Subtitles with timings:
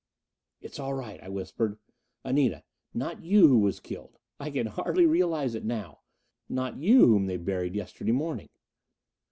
[0.61, 1.77] "It's all right," I whispered.
[2.23, 4.17] "Anita not you who was killed!
[4.39, 5.99] I can hardly realize it now.
[6.49, 8.49] Not you whom they buried yesterday morning."